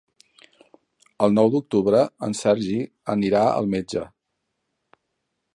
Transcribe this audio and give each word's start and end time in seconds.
El 1.27 1.35
nou 1.35 1.51
d'octubre 1.57 2.01
en 2.29 2.35
Sergi 2.41 2.81
anirà 3.17 3.47
al 3.51 3.73
metge. 3.77 4.07